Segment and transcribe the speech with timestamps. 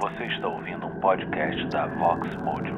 [0.00, 2.76] Você está ouvindo um podcast da Vox Mojo.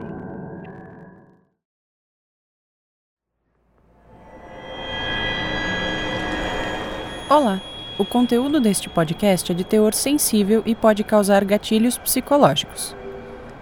[7.28, 7.60] Olá!
[7.98, 12.94] O conteúdo deste podcast é de teor sensível e pode causar gatilhos psicológicos.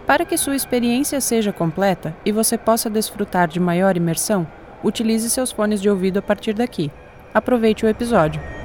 [0.07, 4.47] Para que sua experiência seja completa e você possa desfrutar de maior imersão,
[4.85, 6.91] utilize seus fones de ouvido a partir daqui.
[7.33, 8.58] Aproveite o episódio.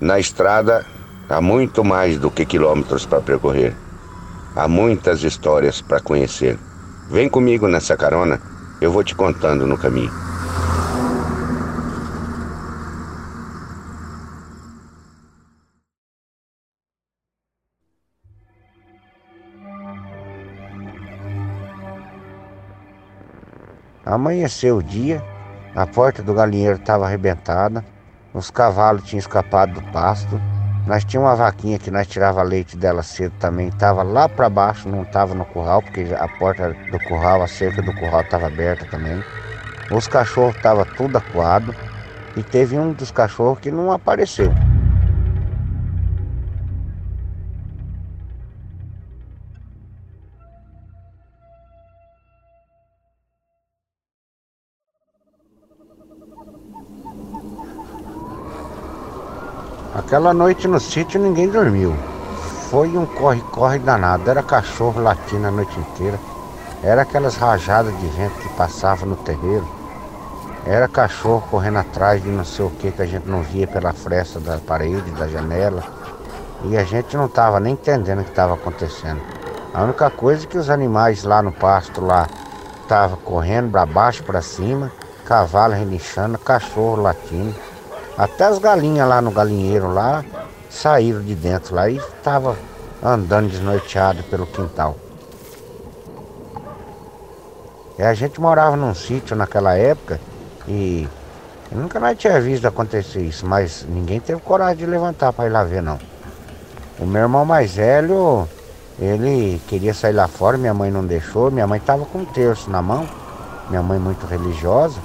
[0.00, 0.86] Na estrada
[1.28, 3.74] há muito mais do que quilômetros para percorrer.
[4.54, 6.56] Há muitas histórias para conhecer.
[7.10, 8.40] Vem comigo nessa carona,
[8.80, 10.12] eu vou te contando no caminho.
[24.06, 25.22] Amanheceu o dia,
[25.74, 27.84] a porta do galinheiro estava arrebentada,
[28.34, 30.40] os cavalos tinham escapado do pasto.
[30.86, 34.88] Nós tínhamos uma vaquinha que nós tirava leite dela cedo também, estava lá para baixo,
[34.88, 38.86] não estava no curral, porque a porta do curral, a cerca do curral estava aberta
[38.86, 39.22] também.
[39.90, 41.74] Os cachorros estavam tudo acuado
[42.36, 44.52] e teve um dos cachorros que não apareceu.
[59.98, 61.92] Aquela noite no sítio ninguém dormiu.
[62.70, 64.30] Foi um corre-corre danado.
[64.30, 66.16] Era cachorro latindo a noite inteira.
[66.84, 69.66] Era aquelas rajadas de vento que passavam no terreiro.
[70.64, 73.92] Era cachorro correndo atrás de não sei o que que a gente não via pela
[73.92, 75.82] fresta da parede, da janela.
[76.62, 79.20] E a gente não estava nem entendendo o que estava acontecendo.
[79.74, 82.28] A única coisa é que os animais lá no pasto lá
[82.82, 84.92] estavam correndo para baixo, para cima,
[85.24, 87.67] cavalo relinchando, cachorro latindo.
[88.18, 90.24] Até as galinhas lá no galinheiro lá
[90.68, 92.56] saíram de dentro lá e estava
[93.00, 94.96] andando desnorteado pelo quintal.
[97.96, 100.20] E a gente morava num sítio naquela época
[100.66, 101.08] e
[101.70, 105.62] nunca mais tinha visto acontecer isso, mas ninguém teve coragem de levantar para ir lá
[105.62, 106.00] ver não.
[106.98, 108.48] O meu irmão mais velho,
[108.98, 112.68] ele queria sair lá fora, minha mãe não deixou, minha mãe estava com um terço
[112.68, 113.08] na mão,
[113.68, 114.98] minha mãe muito religiosa.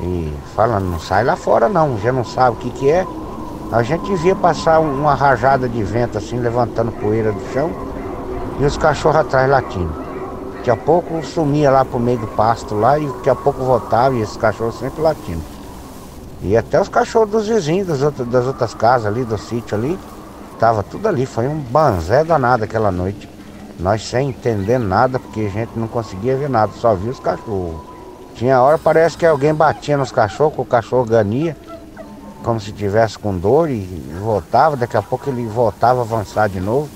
[0.00, 3.06] E falando, não sai lá fora não, já não sabe o que, que é.
[3.72, 7.70] A gente via passar uma rajada de vento assim, levantando poeira do chão,
[8.60, 9.92] e os cachorros atrás latindo.
[10.56, 14.14] Daqui a pouco sumia lá pro meio do pasto lá, e daqui a pouco voltava,
[14.14, 15.42] e esses cachorros sempre latindo.
[16.42, 19.98] E até os cachorros dos vizinhos das outras, das outras casas ali, do sítio ali,
[20.58, 21.26] tava tudo ali.
[21.26, 23.28] Foi um banzé danado aquela noite.
[23.78, 27.95] Nós sem entender nada, porque a gente não conseguia ver nada, só via os cachorros.
[28.36, 31.56] Tinha hora, parece que alguém batia nos cachorros, que o cachorro gania,
[32.44, 33.80] como se tivesse com dor e
[34.20, 36.86] voltava, daqui a pouco ele voltava a avançar de novo.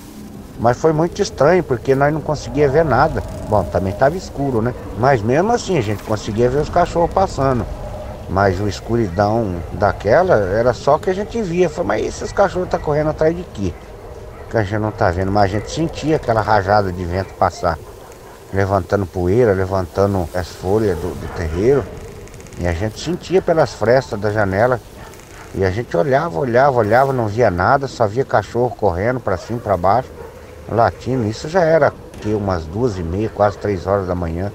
[0.58, 3.22] Mas foi muito estranho, porque nós não conseguia ver nada.
[3.48, 4.74] Bom, também estava escuro, né?
[4.98, 7.64] Mas mesmo assim a gente conseguia ver os cachorros passando.
[8.28, 11.70] Mas a escuridão daquela era só que a gente via.
[11.70, 13.72] Falei, mas esses cachorros estão tá correndo atrás de quê?
[14.50, 17.78] Que a gente não está vendo, mas a gente sentia aquela rajada de vento passar
[18.52, 21.84] levantando poeira, levantando as folhas do, do terreiro.
[22.58, 24.80] E a gente sentia pelas frestas da janela.
[25.54, 29.58] E a gente olhava, olhava, olhava, não via nada, só via cachorro correndo para cima,
[29.58, 30.08] para baixo,
[30.68, 31.26] latindo.
[31.26, 34.52] Isso já era aqui umas duas e meia, quase três horas da manhã.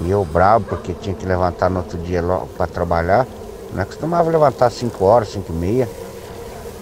[0.00, 2.22] E eu bravo porque tinha que levantar no outro dia
[2.56, 3.26] para trabalhar.
[3.72, 5.88] Não é costumava levantar cinco horas, cinco e meia.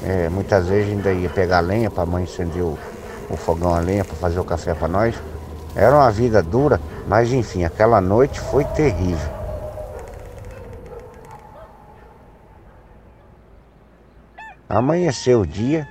[0.03, 2.79] É, muitas vezes ainda ia pegar lenha para a mãe acender o,
[3.29, 5.15] o fogão a lenha para fazer o café para nós.
[5.77, 9.37] Era uma vida dura, mas enfim, aquela noite foi terrível.
[14.67, 15.87] Amanheceu o dia,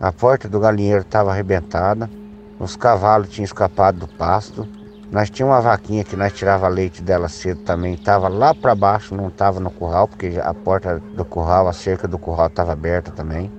[0.00, 2.10] a porta do galinheiro estava arrebentada,
[2.58, 4.66] os cavalos tinham escapado do pasto.
[5.10, 9.14] Nós tínhamos uma vaquinha que nós tirava leite dela cedo também, estava lá para baixo,
[9.14, 13.12] não estava no curral, porque a porta do curral, a cerca do curral estava aberta
[13.12, 13.50] também.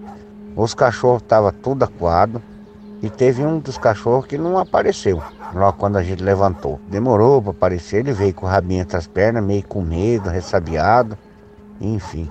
[0.58, 2.44] Os cachorros estavam tudo acuado
[3.02, 5.24] e teve um dos cachorros que não apareceu
[5.54, 6.80] logo quando a gente levantou.
[6.90, 11.18] Demorou para aparecer, ele veio com o rabinho entre as pernas, meio com medo, ressabiado,
[11.80, 12.30] enfim.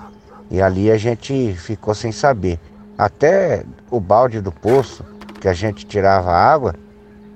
[0.51, 2.59] E ali a gente ficou sem saber.
[2.97, 5.05] Até o balde do poço,
[5.41, 6.75] que a gente tirava água,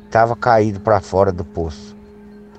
[0.06, 1.96] estava caído para fora do poço.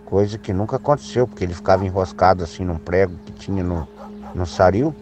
[0.06, 3.88] Coisa que nunca aconteceu, porque ele ficava enroscado assim num prego que tinha no,
[4.34, 4.96] no saril.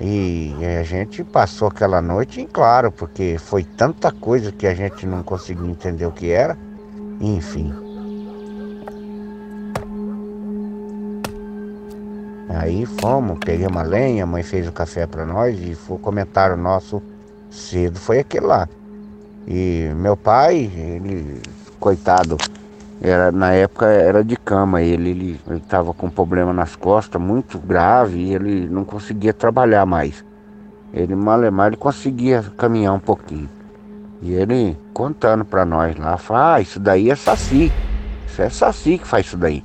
[0.00, 5.06] E a gente passou aquela noite em claro, porque foi tanta coisa que a gente
[5.06, 6.56] não conseguia entender o que era.
[7.22, 7.72] Enfim.
[12.48, 16.56] Aí fomos, pegamos a lenha, a mãe fez o café para nós e foi comentário
[16.56, 17.00] nosso
[17.48, 18.68] cedo, foi aquele lá.
[19.46, 21.40] E meu pai, ele,
[21.78, 22.36] coitado,
[23.00, 28.34] era, na época era de cama, ele estava com problema nas costas muito grave e
[28.34, 30.24] ele não conseguia trabalhar mais.
[30.92, 33.48] Ele mal ele conseguia caminhar um pouquinho.
[34.22, 37.72] E ele contando para nós lá, fala, ah, isso daí é saci.
[38.28, 39.64] Isso é saci que faz isso daí.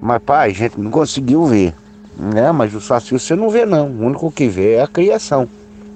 [0.00, 1.72] Mas pai, a gente não conseguiu ver.
[2.18, 2.50] Né?
[2.50, 3.86] Mas o saci você não vê não.
[3.86, 5.48] O único que vê é a criação.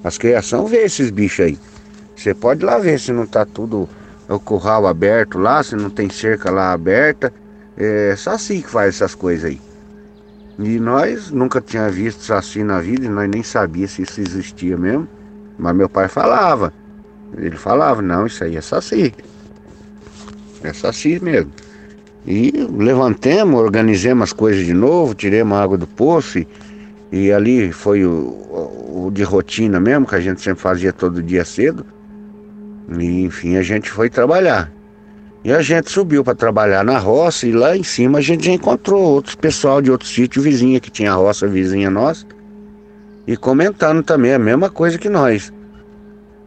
[0.04, 1.58] As criação vê esses bichos aí.
[2.14, 3.88] Você pode lá ver se não tá tudo
[4.28, 7.32] o curral aberto lá, se não tem cerca lá aberta.
[7.76, 9.60] É saci que faz essas coisas aí.
[10.60, 14.76] E nós nunca tinha visto saci na vida, e nós nem sabia se isso existia
[14.76, 15.08] mesmo.
[15.58, 16.72] Mas meu pai falava.
[17.36, 19.12] Ele falava, não, isso aí é saci.
[20.62, 21.50] É saci mesmo.
[22.26, 26.48] E levantemos, organizemos as coisas de novo, tiremos a água do poço e,
[27.12, 31.44] e ali foi o, o, de rotina mesmo, que a gente sempre fazia todo dia
[31.44, 31.84] cedo.
[32.98, 34.72] E enfim, a gente foi trabalhar.
[35.44, 39.02] E a gente subiu para trabalhar na roça e lá em cima a gente encontrou
[39.02, 42.24] outros pessoal de outro sítio vizinha que tinha roça vizinha nossa
[43.26, 45.52] e comentando também a mesma coisa que nós.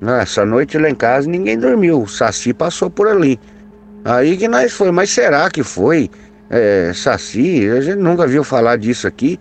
[0.01, 3.39] Essa noite lá em casa ninguém dormiu, o Saci passou por ali.
[4.05, 6.09] Aí que nós foi, mas será que foi?
[6.49, 9.37] É, saci, a gente nunca viu falar disso aqui.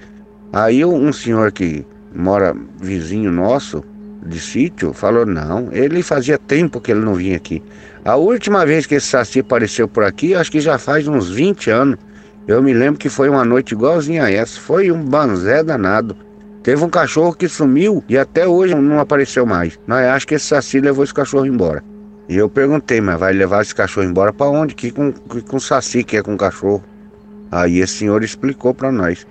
[0.52, 3.84] Aí um senhor que mora vizinho nosso
[4.24, 7.62] de sítio falou: não, ele fazia tempo que ele não vinha aqui.
[8.04, 11.70] A última vez que esse saci apareceu por aqui, acho que já faz uns 20
[11.70, 11.98] anos.
[12.46, 14.58] Eu me lembro que foi uma noite igualzinha a essa.
[14.58, 16.16] Foi um banzé danado.
[16.66, 19.78] Teve um cachorro que sumiu e até hoje não apareceu mais.
[19.86, 21.80] Nós acho que esse saci levou esse cachorro embora.
[22.28, 24.74] E eu perguntei, mas vai levar esse cachorro embora para onde?
[24.74, 26.82] Que com, que com saci que é com cachorro?
[27.52, 29.24] Aí esse senhor explicou para nós.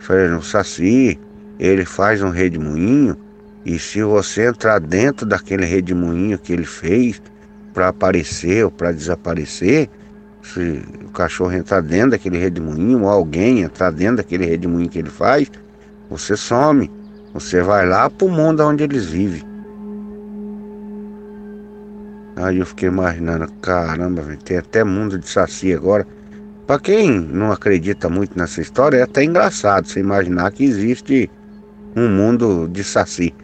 [0.00, 1.16] Falei, o saci,
[1.60, 3.16] ele faz um redemoinho
[3.64, 7.22] e se você entrar dentro daquele redemoinho que ele fez
[7.72, 9.88] para aparecer ou para desaparecer,
[10.42, 15.10] se o cachorro entrar dentro daquele redemoinho ou alguém entrar dentro daquele redemoinho que ele
[15.10, 15.48] faz,
[16.08, 16.90] você some.
[17.32, 19.42] Você vai lá pro mundo onde eles vivem.
[22.36, 26.06] Aí eu fiquei imaginando, caramba, tem até mundo de saci agora.
[26.66, 31.30] Para quem não acredita muito nessa história, é até engraçado você imaginar que existe
[31.96, 33.34] um mundo de saci.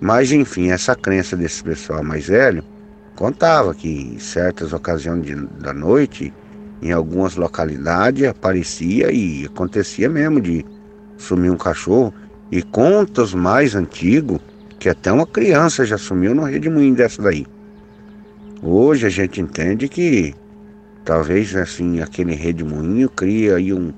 [0.00, 2.62] Mas enfim, essa crença desse pessoal mais velho
[3.16, 6.32] contava que em certas ocasiões de, da noite,
[6.82, 10.64] em algumas localidades, aparecia e acontecia mesmo de
[11.24, 12.12] sumir um cachorro.
[12.50, 14.38] E contos mais antigos,
[14.78, 17.46] que até uma criança já sumiu no redemoinho dessa daí.
[18.62, 20.34] Hoje a gente entende que
[21.04, 23.92] talvez assim aquele redemoinho cria aí um,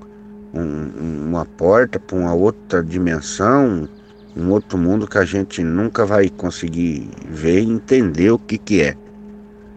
[0.53, 3.87] um, uma porta para uma outra dimensão,
[4.35, 8.81] um outro mundo que a gente nunca vai conseguir ver e entender o que, que
[8.81, 8.95] é.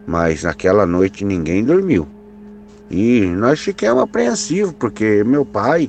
[0.07, 2.07] Mas naquela noite ninguém dormiu.
[2.91, 5.89] E nós ficamos apreensivos, porque meu pai,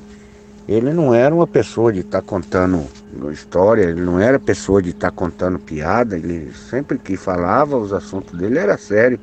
[0.68, 2.86] ele não era uma pessoa de estar tá contando
[3.32, 7.92] história, ele não era pessoa de estar tá contando piada, ele sempre que falava os
[7.92, 9.18] assuntos dele era sério.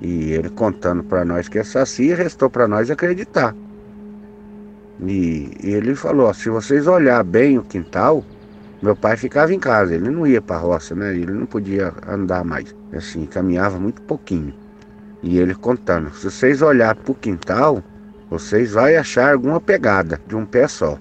[0.00, 3.54] E ele contando para nós que é saci, restou para nós acreditar.
[5.00, 8.24] E, ele falou: se vocês olhar bem o quintal,
[8.82, 11.14] meu pai ficava em casa, ele não ia para a roça, né?
[11.14, 14.52] Ele não podia andar mais, assim, caminhava muito pouquinho.
[15.22, 17.82] E ele contando: se vocês olhar para o quintal,
[18.30, 20.98] vocês vão achar alguma pegada de um pé só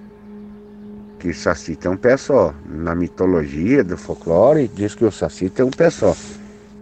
[1.26, 2.54] que Saci tem um pé só.
[2.70, 6.16] Na mitologia do folclore diz que o Saci tem um pé só.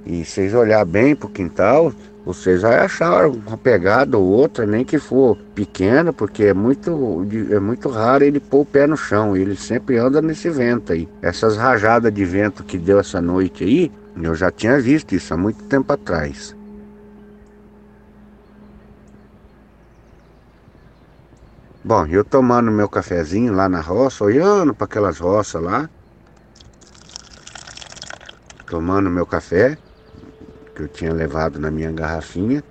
[0.05, 1.93] E vocês olhar bem pro quintal,
[2.25, 7.59] vocês vão achar uma pegada ou outra, nem que for pequena, porque é muito, é
[7.59, 9.37] muito raro ele pôr o pé no chão.
[9.37, 11.07] Ele sempre anda nesse vento aí.
[11.21, 13.89] Essas rajadas de vento que deu essa noite aí,
[14.21, 16.53] eu já tinha visto isso há muito tempo atrás.
[21.85, 25.89] Bom, eu tomando meu cafezinho lá na roça, olhando para aquelas roças lá,
[28.65, 29.77] tomando meu café,
[30.73, 32.63] que eu tinha levado na minha garrafinha,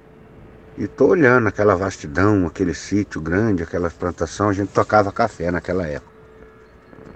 [0.79, 5.87] e tô olhando aquela vastidão, aquele sítio grande, aquela plantação, a gente tocava café naquela
[5.87, 6.11] época.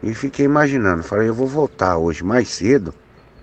[0.02, 2.92] E fiquei imaginando, falei, eu vou voltar hoje mais cedo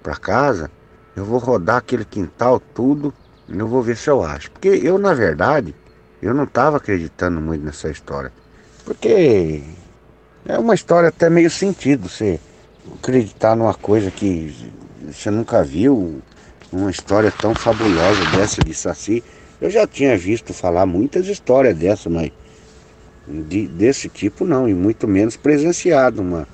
[0.03, 0.69] para casa,
[1.15, 3.11] eu vou rodar aquele quintal tudo,
[3.49, 4.51] eu vou ver se eu acho.
[4.51, 5.73] Porque eu, na verdade,
[6.21, 8.42] eu não estava acreditando muito nessa história.
[8.85, 9.61] Porque
[10.45, 12.39] é uma história até meio sentido você
[12.95, 14.53] acreditar numa coisa que
[15.09, 16.21] você nunca viu,
[16.71, 19.23] uma história tão fabulosa dessa de Saci.
[19.61, 22.31] Eu já tinha visto falar muitas histórias dessa, mas
[23.27, 26.47] de, desse tipo não, e muito menos presenciado uma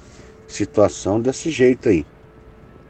[0.48, 2.06] situação desse jeito aí.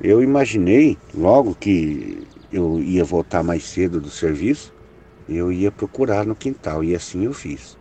[0.01, 4.73] Eu imaginei, logo que eu ia voltar mais cedo do serviço,
[5.27, 7.78] eu ia procurar no quintal, e assim eu fiz.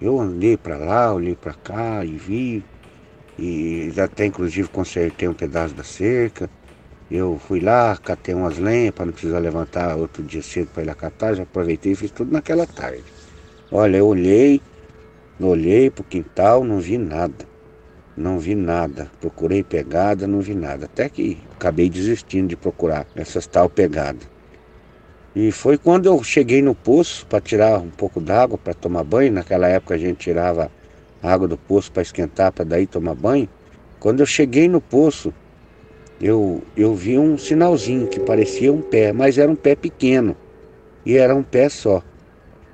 [0.00, 2.64] Eu andei para lá, olhei para cá e vi,
[3.38, 6.50] e até inclusive consertei um pedaço da cerca.
[7.10, 10.86] Eu fui lá, catei umas lenhas para não precisar levantar outro dia cedo para ir
[10.86, 13.04] lá catar, já aproveitei e fiz tudo naquela tarde.
[13.70, 14.60] Olha, eu olhei,
[15.40, 17.46] olhei pro quintal, não vi nada.
[18.16, 19.10] Não vi nada.
[19.20, 20.86] Procurei pegada, não vi nada.
[20.86, 24.35] Até que acabei desistindo de procurar essas tal pegadas.
[25.38, 29.30] E foi quando eu cheguei no poço para tirar um pouco d'água para tomar banho.
[29.30, 30.70] Naquela época a gente tirava
[31.22, 33.46] água do poço para esquentar, para daí tomar banho.
[34.00, 35.34] Quando eu cheguei no poço,
[36.18, 40.34] eu, eu vi um sinalzinho que parecia um pé, mas era um pé pequeno.
[41.04, 42.02] E era um pé só.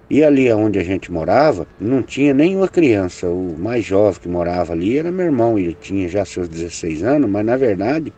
[0.09, 3.27] E ali onde a gente morava, não tinha nenhuma criança.
[3.27, 5.59] O mais jovem que morava ali era meu irmão.
[5.59, 8.13] Ele tinha já seus 16 anos, mas na verdade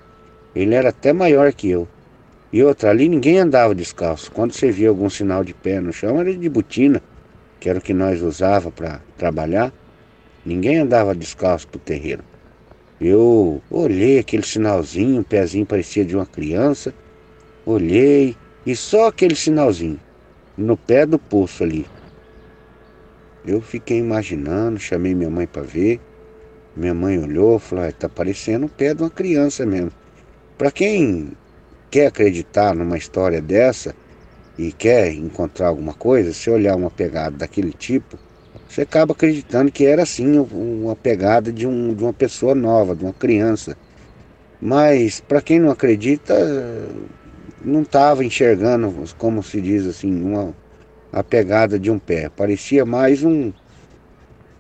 [0.55, 1.89] ele era até maior que eu.
[2.55, 4.31] E outra, ali ninguém andava descalço.
[4.31, 7.03] Quando você via algum sinal de pé no chão, era de botina,
[7.59, 9.73] que era o que nós usava para trabalhar.
[10.47, 12.23] Ninguém andava descalço pro terreiro.
[13.01, 16.95] Eu olhei aquele sinalzinho, o pezinho parecia de uma criança.
[17.67, 19.99] Olhei, e só aquele sinalzinho
[20.57, 21.85] no pé do poço ali.
[23.45, 26.01] Eu fiquei imaginando, chamei minha mãe para ver.
[26.77, 29.91] Minha mãe olhou, falou: "Está parecendo o pé de uma criança mesmo".
[30.57, 31.33] Para quem
[31.95, 33.95] quer acreditar numa história dessa
[34.59, 38.19] e quer encontrar alguma coisa, se olhar uma pegada daquele tipo,
[38.69, 43.05] você acaba acreditando que era assim uma pegada de, um, de uma pessoa nova, de
[43.05, 43.77] uma criança.
[44.61, 46.35] Mas para quem não acredita,
[47.65, 50.53] não estava enxergando, como se diz assim, uma,
[51.13, 52.29] a pegada de um pé.
[52.29, 53.53] Parecia mais um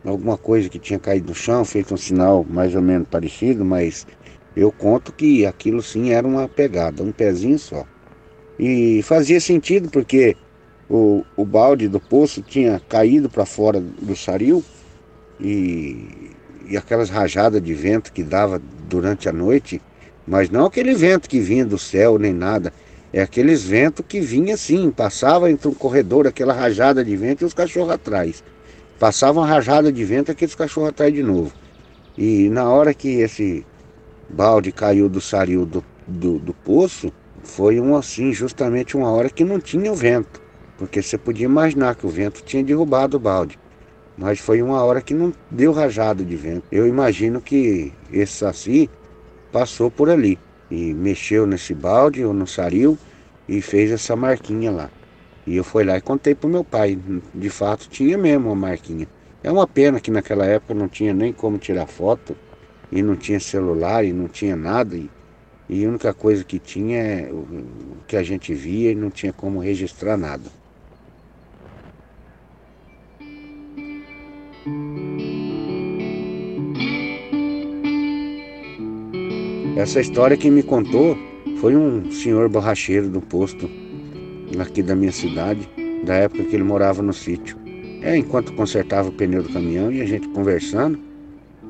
[0.05, 4.07] alguma coisa que tinha caído no chão, feito um sinal mais ou menos parecido, mas
[4.57, 7.85] eu conto que aquilo sim era uma pegada, um pezinho só.
[8.59, 10.37] E fazia sentido porque
[10.89, 14.63] o, o balde do poço tinha caído para fora do saril
[15.41, 16.31] e,
[16.69, 19.83] e aquelas rajadas de vento que dava durante a noite,
[20.27, 22.73] mas não aquele vento que vinha do céu nem nada,
[23.13, 27.45] é aqueles ventos que vinha assim, passava entre um corredor, aquela rajada de vento e
[27.45, 28.43] os cachorros atrás.
[28.99, 31.53] Passava uma rajada de vento aqueles cachorros atrás de novo.
[32.19, 33.65] E na hora que esse
[34.35, 37.12] balde caiu do saril do, do, do poço,
[37.45, 40.43] foi um assim, justamente uma hora que não tinha o vento.
[40.76, 43.59] Porque você podia imaginar que o vento tinha derrubado o balde.
[44.19, 46.64] Mas foi uma hora que não deu rajada de vento.
[46.71, 48.91] Eu imagino que esse saci
[49.53, 50.38] passou por ali
[50.71, 52.99] e mexeu nesse balde ou no saril
[53.49, 54.91] e fez essa marquinha lá.
[55.47, 56.99] E eu fui lá e contei pro meu pai.
[57.35, 59.07] De fato tinha mesmo uma marquinha.
[59.43, 62.35] É uma pena que naquela época não tinha nem como tirar foto
[62.95, 64.97] e não tinha celular e não tinha nada.
[64.97, 65.11] E,
[65.69, 67.45] e a única coisa que tinha é o
[68.07, 70.45] que a gente via e não tinha como registrar nada.
[79.77, 81.19] Essa história quem me contou
[81.61, 83.69] foi um senhor borracheiro do posto
[84.61, 85.69] aqui da minha cidade,
[86.05, 87.59] da época que ele morava no sítio.
[88.01, 90.99] É, enquanto consertava o pneu do caminhão e a gente conversando,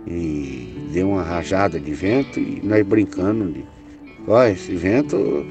[0.06, 3.64] e deu uma rajada de vento e nós brincando de,
[4.26, 5.44] ó, esse vento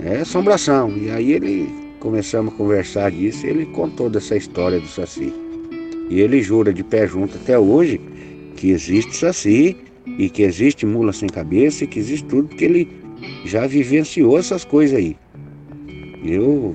[0.00, 0.96] é assombração.
[0.96, 1.68] E aí ele
[2.00, 5.32] começamos a conversar disso e ele contou dessa história do Saci.
[6.10, 8.00] E ele jura de pé junto até hoje
[8.56, 9.76] que existe Saci
[10.18, 12.88] e que existe mula sem cabeça e que existe tudo, porque ele
[13.46, 15.16] já vivenciou essas coisas aí.
[16.22, 16.74] Eu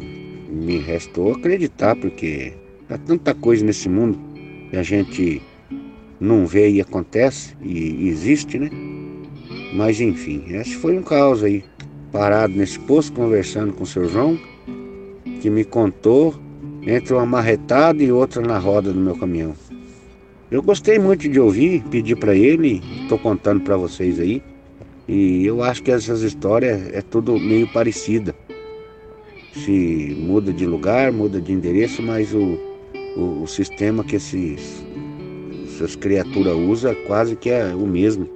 [0.50, 2.54] me restou acreditar, porque
[2.90, 4.20] há tanta coisa nesse mundo
[4.70, 5.42] que a gente
[6.20, 8.70] não vê e acontece e existe, né?
[9.74, 11.64] Mas enfim, esse foi um caos aí,
[12.12, 14.38] parado nesse posto conversando com o seu João,
[15.42, 16.36] que me contou
[16.82, 19.54] entre uma marretada e outra na roda do meu caminhão.
[20.52, 24.42] Eu gostei muito de ouvir, pedi para ele, estou contando para vocês aí.
[25.08, 28.36] E eu acho que essas histórias é tudo meio parecida.
[29.54, 32.58] Se muda de lugar, muda de endereço, mas o,
[33.16, 34.84] o, o sistema que esses,
[35.80, 38.28] essas criaturas usam quase que é o mesmo.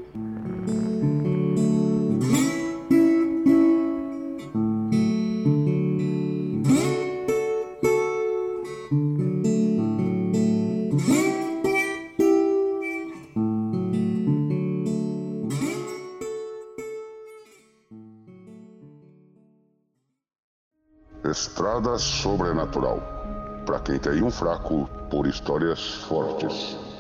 [21.26, 23.02] Estrada Sobrenatural.
[23.66, 26.93] Para quem tem um fraco por histórias fortes.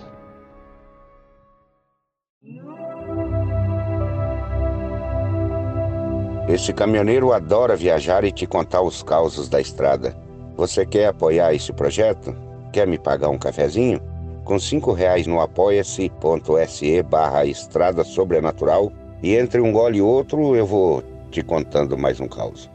[6.53, 10.15] Esse caminhoneiro adora viajar e te contar os causos da estrada.
[10.55, 12.35] Você quer apoiar esse projeto?
[12.71, 13.99] Quer me pagar um cafezinho?
[14.45, 18.93] Com cinco reais no apoia-se.se barra estrada sobrenatural
[19.23, 22.69] e entre um gole e outro eu vou te contando mais um caos.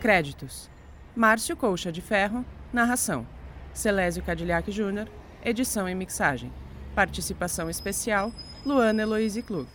[0.00, 0.70] Créditos:
[1.16, 3.26] Márcio Colcha de Ferro, narração.
[3.74, 5.08] Celésio Cadillac Júnior,
[5.44, 6.52] edição e mixagem.
[6.94, 8.32] Participação especial:
[8.64, 9.68] Luana Eloise Klug.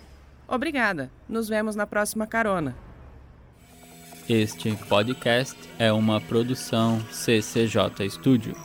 [0.47, 1.09] Obrigada.
[1.27, 2.75] Nos vemos na próxima carona.
[4.27, 8.55] Este podcast é uma produção CCJ Studio.